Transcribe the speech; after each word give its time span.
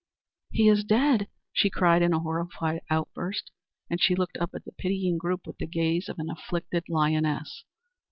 "He 0.49 0.67
is 0.67 0.83
dead," 0.83 1.27
she 1.53 1.69
cried, 1.69 2.01
in 2.01 2.11
a 2.11 2.19
horrified 2.19 2.81
outburst, 2.89 3.51
and 3.87 4.01
she 4.01 4.15
looked 4.15 4.35
up 4.37 4.55
at 4.55 4.65
the 4.65 4.71
pitying 4.71 5.19
group 5.19 5.45
with 5.45 5.59
the 5.59 5.67
gaze 5.67 6.09
of 6.09 6.17
an 6.17 6.27
afflicted 6.31 6.85
lioness. 6.89 7.65